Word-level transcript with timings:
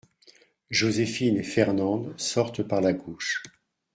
Joséphine 0.71 1.37
et 1.37 1.43
Fernande 1.43 2.17
sortent 2.19 2.63
par 2.63 2.81
la 2.81 2.91
gauche. 2.91 3.43